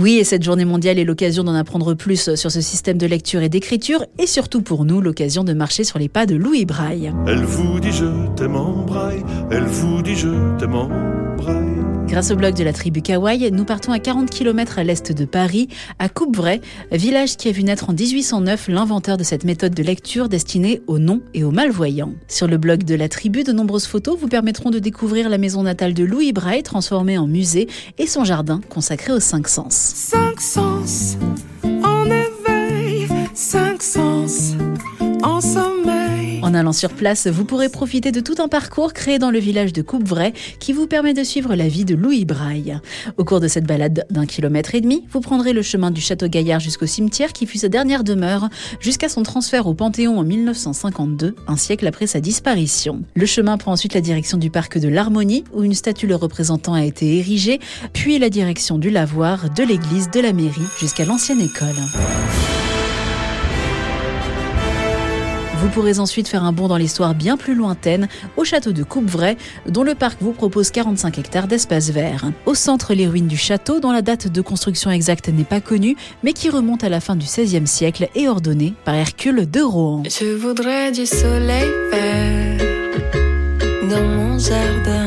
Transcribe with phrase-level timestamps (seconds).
[0.00, 3.42] Oui, et cette journée mondiale est l'occasion d'en apprendre plus sur ce système de lecture
[3.42, 7.12] et d'écriture, et surtout pour nous, l'occasion de marcher sur les pas de Louis Braille.
[7.26, 8.04] Elle vous dit je
[8.36, 10.88] t'aime braille, elle vous dit je t'aime.
[12.08, 15.24] Grâce au blog de la tribu Kawaii, nous partons à 40 km à l'est de
[15.26, 15.68] Paris,
[15.98, 16.60] à Coupvray,
[16.90, 20.98] village qui a vu naître en 1809 l'inventeur de cette méthode de lecture destinée aux
[20.98, 22.14] non et aux malvoyants.
[22.26, 25.62] Sur le blog de la tribu, de nombreuses photos vous permettront de découvrir la maison
[25.62, 27.68] natale de Louis Braille transformée en musée
[27.98, 29.74] et son jardin consacré aux cinq sens.
[29.74, 31.18] Cinq sens
[31.62, 34.54] en éveil, cinq sens
[35.22, 35.67] en sommeil.
[36.48, 39.74] En allant sur place, vous pourrez profiter de tout un parcours créé dans le village
[39.74, 42.80] de Coupvray qui vous permet de suivre la vie de Louis Braille.
[43.18, 46.26] Au cours de cette balade d'un kilomètre et demi, vous prendrez le chemin du château
[46.26, 48.48] Gaillard jusqu'au cimetière qui fut sa dernière demeure
[48.80, 53.02] jusqu'à son transfert au Panthéon en 1952, un siècle après sa disparition.
[53.14, 56.72] Le chemin prend ensuite la direction du parc de l'Harmonie où une statue le représentant
[56.72, 57.60] a été érigée,
[57.92, 61.76] puis la direction du lavoir, de l'église, de la mairie jusqu'à l'ancienne école.
[65.60, 68.06] Vous pourrez ensuite faire un bond dans l'histoire bien plus lointaine,
[68.36, 72.30] au château de Coupvray, dont le parc vous propose 45 hectares d'espace vert.
[72.46, 75.96] Au centre, les ruines du château, dont la date de construction exacte n'est pas connue,
[76.22, 80.04] mais qui remonte à la fin du XVIe siècle et ordonnée par Hercule de Rohan.
[80.04, 81.66] Je voudrais du soleil
[83.90, 84.97] dans mon jardin.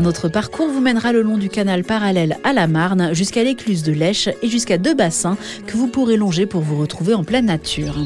[0.00, 3.82] Un autre parcours vous mènera le long du canal parallèle à la Marne jusqu'à l'écluse
[3.82, 7.44] de Lèche et jusqu'à deux bassins que vous pourrez longer pour vous retrouver en pleine
[7.44, 7.98] nature.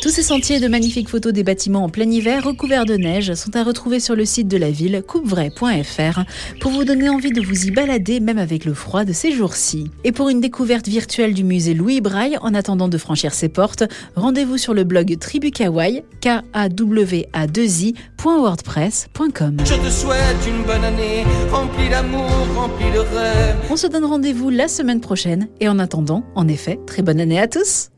[0.00, 3.56] Tous ces sentiers de magnifiques photos des bâtiments en plein hiver recouverts de neige sont
[3.56, 6.22] à retrouver sur le site de la ville coupevray.fr
[6.60, 9.90] pour vous donner envie de vous y balader même avec le froid de ces jours-ci.
[10.04, 13.84] Et pour une découverte virtuelle du musée Louis Braille en attendant de franchir ses portes,
[14.16, 19.56] rendez-vous sur le blog Tribu Kawaii, K-A-W-A-2-I, www.wordpress.com.
[19.64, 23.56] Je te souhaite une bonne année, remplie d'amour, remplie de rêves.
[23.70, 27.38] On se donne rendez-vous la semaine prochaine et en attendant, en effet, très bonne année
[27.38, 27.90] à tous.